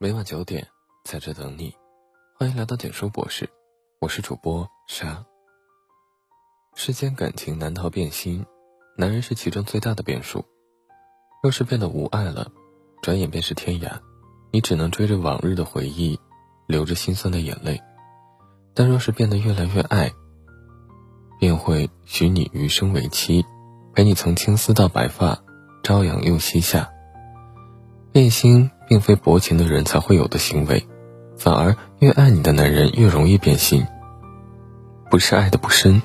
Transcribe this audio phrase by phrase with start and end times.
[0.00, 0.68] 每晚九点，
[1.02, 1.74] 在这等你。
[2.38, 3.50] 欢迎来到简书博士，
[4.00, 5.24] 我是主播沙。
[6.76, 8.46] 世间感情难逃变心，
[8.96, 10.44] 男人是其中最大的变数。
[11.42, 12.52] 若是变得无爱了，
[13.02, 13.98] 转眼便是天涯，
[14.52, 16.16] 你只能追着往日的回忆，
[16.68, 17.82] 流着心酸的眼泪。
[18.74, 20.12] 但若是变得越来越爱，
[21.40, 23.44] 便会许你余生为妻，
[23.94, 25.42] 陪你从青丝到白发，
[25.82, 26.88] 朝阳又西下。
[28.12, 30.86] 变心并非薄情的人才会有的行为，
[31.36, 33.86] 反而越爱你的男人越容易变心。
[35.10, 36.02] 不是爱的不深，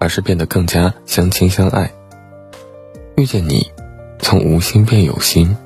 [0.00, 1.92] 而是变得更加相亲相爱。
[3.16, 3.70] 遇见你，
[4.18, 5.56] 从无心变有心。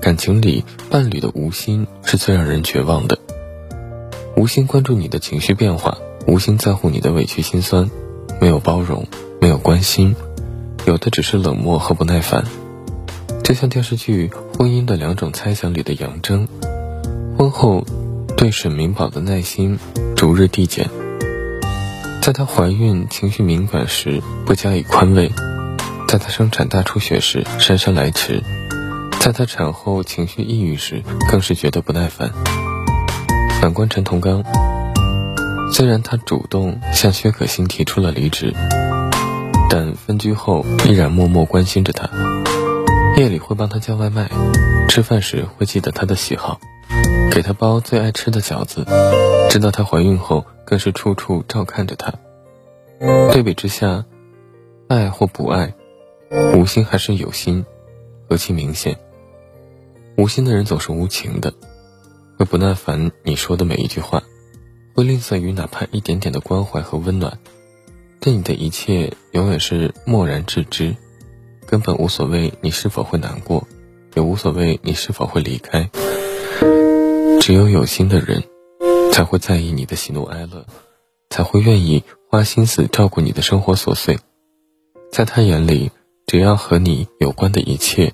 [0.00, 3.18] 感情里，伴侣的无心是最让人绝望的。
[4.36, 7.90] 无心关注你的情绪变化，无心在乎你的委屈心酸，
[8.40, 9.06] 没有包容，
[9.40, 10.14] 没有关心，
[10.84, 12.44] 有的只是冷漠和不耐烦。
[13.44, 16.48] 就像电视剧《婚姻的两种猜想》里的杨铮，
[17.36, 17.84] 婚后
[18.38, 19.78] 对沈明宝的耐心
[20.16, 20.88] 逐日递减。
[22.22, 25.30] 在她怀孕情绪敏感时不加以宽慰，
[26.08, 28.42] 在她生产大出血时姗姗来迟，
[29.20, 32.30] 在她产后情绪抑郁时更是觉得不耐烦。
[33.60, 34.42] 反观陈同刚，
[35.70, 38.54] 虽然他主动向薛可欣提出了离职，
[39.68, 42.08] 但分居后依然默默关心着她。
[43.16, 44.28] 夜里会帮他叫外卖，
[44.88, 46.60] 吃饭时会记得他的喜好，
[47.30, 48.84] 给他包最爱吃的饺子。
[49.48, 52.12] 知道她怀孕后，更是处处照看着她。
[53.32, 54.04] 对比之下，
[54.88, 55.74] 爱或不爱，
[56.56, 57.64] 无心还是有心，
[58.28, 58.98] 何其明显！
[60.16, 61.54] 无心的人总是无情的，
[62.36, 64.24] 会不耐烦你说的每一句话，
[64.92, 67.38] 会吝啬于哪怕一点点的关怀和温暖，
[68.18, 70.96] 对你的一切永远是漠然置之。
[71.66, 73.66] 根本无所谓你是否会难过，
[74.14, 75.90] 也无所谓你是否会离开。
[77.40, 78.44] 只有有心的人，
[79.12, 80.66] 才会在意你的喜怒哀乐，
[81.30, 84.18] 才会愿意花心思照顾你的生活琐碎。
[85.10, 85.90] 在他眼里，
[86.26, 88.12] 只要和你有关的一切，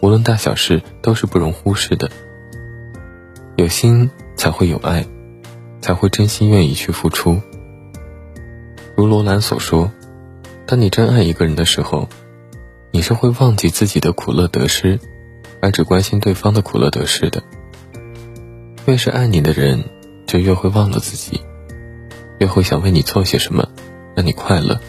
[0.00, 2.10] 无论大小事，都是不容忽视的。
[3.56, 5.06] 有心才会有爱，
[5.80, 7.40] 才会真心愿意去付出。
[8.96, 9.90] 如罗兰所说，
[10.66, 12.08] 当你真爱一个人的时候。
[12.96, 14.98] 你是会忘记自己的苦乐得失，
[15.60, 17.42] 而只关心对方的苦乐得失的。
[18.86, 19.84] 越是爱你的人，
[20.26, 21.42] 就越会忘了自己，
[22.38, 23.68] 越会想为你做些什么，
[24.14, 24.80] 让你快乐。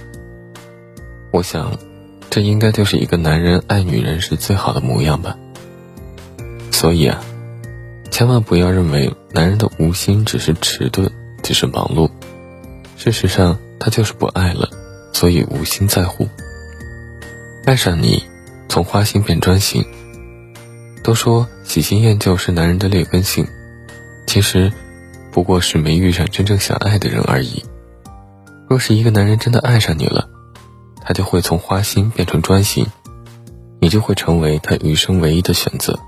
[1.32, 1.78] 我想，
[2.30, 5.38] 这应该就是一个男人爱女人时最好的模样吧。
[6.72, 7.22] 所以啊，
[8.10, 11.12] 千万不要认为男人的无心只是迟钝，
[11.44, 12.10] 只是忙碌。
[12.96, 14.70] 事实上，他就是不爱了，
[15.12, 16.26] 所以无心在乎。
[17.68, 18.24] 爱上你，
[18.70, 19.84] 从花心变专心。
[21.04, 23.46] 都说喜新厌旧是男人的劣根性，
[24.26, 24.72] 其实
[25.34, 27.66] 不过是没遇上真正想爱的人而已。
[28.70, 30.30] 若是一个男人真的爱上你了，
[31.02, 32.88] 他就会从花心变成专心，
[33.82, 36.00] 你就会成为他余生唯一的选择，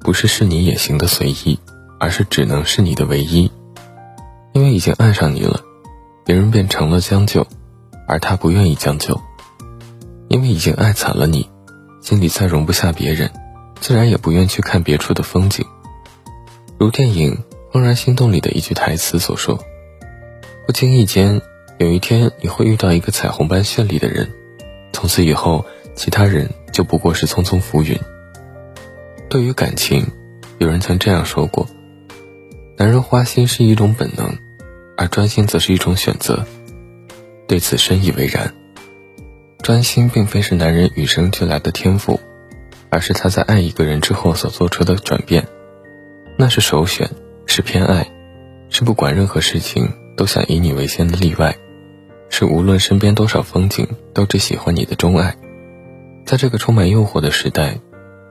[0.00, 1.60] 不是是你也行的随意，
[2.00, 3.52] 而是只能是你的唯一。
[4.54, 5.60] 因为已经爱上你了，
[6.24, 7.46] 别人变成了将就，
[8.06, 9.20] 而他不愿意将就。
[10.28, 11.48] 因为已经爱惨了你，
[12.00, 13.30] 心里再容不下别人，
[13.80, 15.64] 自然也不愿去看别处的风景。
[16.78, 17.42] 如电影
[17.76, 19.58] 《怦然心动》里的一句台词所说
[20.66, 21.40] ：“不经意间，
[21.78, 24.30] 有一天你会遇到一个彩虹般绚丽的人，
[24.92, 27.98] 从此以后，其他人就不过是匆匆浮云。”
[29.30, 30.06] 对于感情，
[30.58, 31.66] 有人曾这样说过
[32.76, 34.38] ：“男人花心是一种本能，
[34.96, 36.46] 而专心则是一种选择。”
[37.48, 38.54] 对此深以为然。
[39.62, 42.20] 专心并非是男人与生俱来的天赋，
[42.90, 45.46] 而是他在爱一个人之后所做出的转变。
[46.36, 47.10] 那是首选，
[47.46, 48.10] 是偏爱，
[48.70, 51.56] 是不管任何事情都想以你为先的例外，
[52.30, 55.36] 是无论身边多少风景都只喜欢你的钟爱。
[56.24, 57.78] 在这个充满诱惑的时代，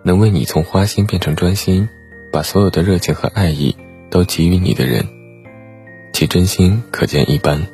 [0.03, 1.87] 能为你从花心变成专心，
[2.31, 3.75] 把所有的热情和爱意
[4.09, 5.05] 都给予你的人，
[6.13, 7.67] 其真心可见一斑。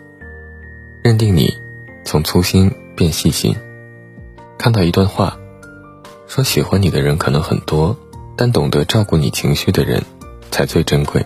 [1.03, 1.55] 认定你，
[2.03, 2.71] 从粗心。
[2.95, 3.55] 变细心。
[4.57, 5.37] 看到一段话，
[6.27, 7.97] 说喜欢你的人可能很多，
[8.35, 10.03] 但懂得照顾你情绪的人
[10.51, 11.25] 才最珍贵。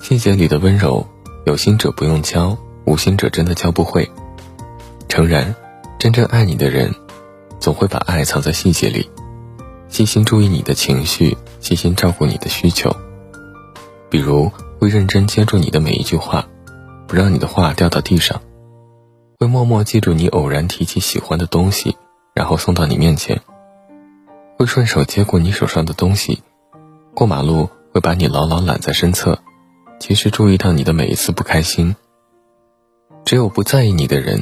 [0.00, 1.06] 细节里的温柔，
[1.46, 4.10] 有心者不用教，无心者真的教不会。
[5.08, 5.54] 诚然，
[5.98, 6.92] 真正爱你的人，
[7.60, 9.08] 总会把爱藏在细节里，
[9.88, 12.94] 细心注意你的情绪，细心照顾你的需求。
[14.10, 14.50] 比如，
[14.80, 16.46] 会认真接住你的每一句话，
[17.06, 18.40] 不让你的话掉到地上。
[19.38, 21.96] 会默默记住你偶然提起喜欢的东西，
[22.34, 23.40] 然后送到你面前。
[24.56, 26.42] 会顺手接过你手上的东西，
[27.14, 29.38] 过马路会把你牢牢揽在身侧，
[29.98, 31.96] 及时注意到你的每一次不开心。
[33.24, 34.40] 只有不在意你的人，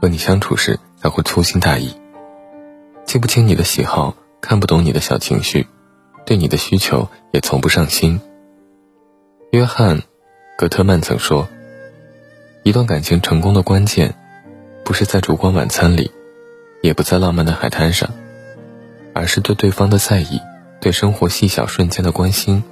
[0.00, 1.94] 和你相处时才会粗心大意，
[3.06, 5.66] 记不清你的喜好，看不懂你的小情绪，
[6.26, 8.20] 对你的需求也从不上心。
[9.50, 10.00] 约翰·
[10.58, 11.48] 格特曼曾说
[12.64, 14.14] ：“一段感情成功的关键，
[14.84, 16.10] 不是在烛光晚餐里，
[16.82, 18.10] 也不在浪漫的海滩上，
[19.14, 20.40] 而是对对方的在意，
[20.80, 22.62] 对生活细小瞬间的关心。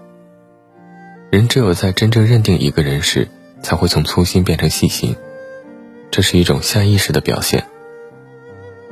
[1.31, 3.29] 人只有在真正认定一个人时，
[3.63, 5.17] 才会从粗心变成细心，
[6.11, 7.67] 这是一种下意识的表现。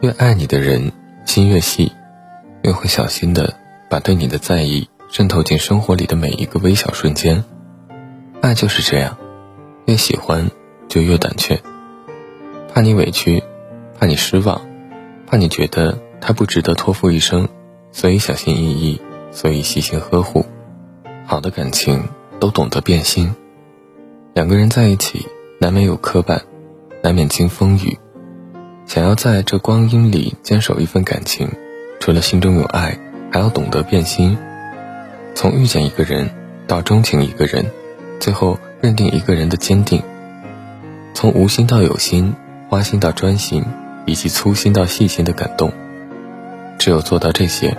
[0.00, 0.92] 越爱你的人，
[1.26, 1.92] 心越细，
[2.62, 3.54] 越会小心的
[3.90, 7.44] 把对你的在意渗透进生活里的每一个微小瞬间。”
[8.40, 9.18] 爱就是这样，
[9.84, 10.50] 越喜欢
[10.88, 11.60] 就越胆怯，
[12.72, 13.42] 怕你委屈，
[13.98, 14.60] 怕你失望，
[15.26, 17.48] 怕你觉得他不值得托付一生，
[17.92, 19.00] 所以小心翼翼，
[19.32, 20.46] 所以细心呵护。
[21.26, 22.04] 好的感情
[22.38, 23.34] 都懂得变心，
[24.34, 25.26] 两个人在一起
[25.58, 26.40] 难免有磕绊，
[27.02, 27.98] 难免经风雨。
[28.86, 31.50] 想要在这光阴里坚守一份感情，
[32.00, 32.98] 除了心中有爱，
[33.32, 34.38] 还要懂得变心。
[35.34, 36.30] 从遇见一个人
[36.66, 37.70] 到钟情一个人。
[38.20, 40.02] 最后认定一个人的坚定，
[41.14, 42.34] 从无心到有心，
[42.70, 43.64] 花心到专心，
[44.06, 45.72] 以及粗心到细心的感动，
[46.78, 47.76] 只有做到这些，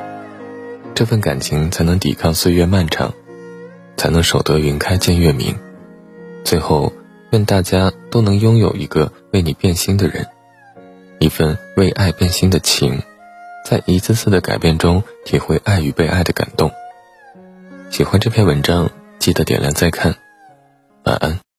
[0.94, 3.14] 这份感情才能抵抗岁月漫长，
[3.96, 5.58] 才能守得云开见月明。
[6.44, 6.92] 最后，
[7.30, 10.28] 愿大家都能拥有一个为你变心的人，
[11.20, 13.02] 一份为爱变心的情，
[13.66, 16.70] 在一次次的改变中体会爱与被爱的感动。
[17.90, 18.90] 喜欢这篇文章，
[19.20, 20.16] 记得点亮再看。
[21.06, 21.50] 晚安。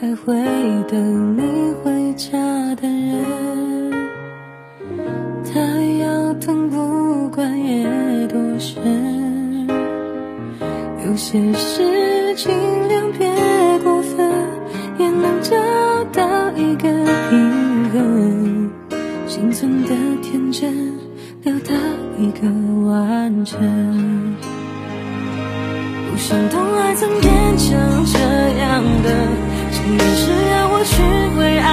[0.00, 0.34] 还会
[0.88, 2.38] 等你回家
[2.76, 3.92] 的人，
[5.44, 5.60] 他
[6.00, 9.66] 要疼不管夜多深。
[11.06, 12.52] 有些事尽
[12.88, 13.28] 量别
[13.82, 14.30] 过分，
[14.98, 15.56] 也能找
[16.12, 16.88] 到一个
[17.30, 18.70] 平衡。
[19.26, 19.88] 心存的
[20.22, 20.98] 天真，
[21.42, 21.74] 留到
[22.18, 22.46] 一个
[22.88, 23.58] 完整。
[26.10, 28.18] 不想懂爱怎变成这
[28.58, 29.08] 样的，
[29.86, 31.67] 你只要我去为爱。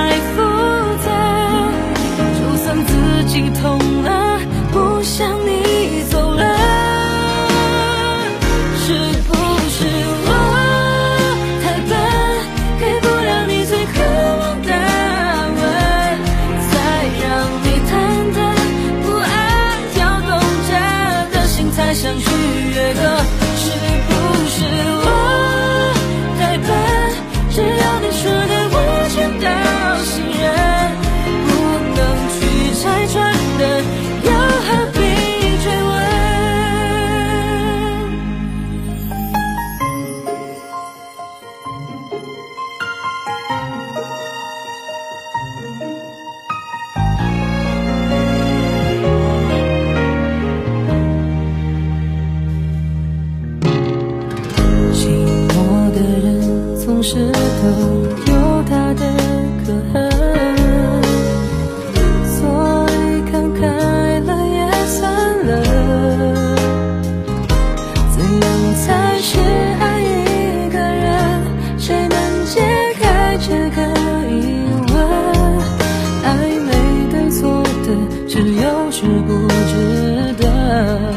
[80.75, 81.14] love.